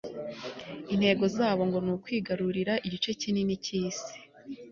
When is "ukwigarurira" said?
1.95-2.73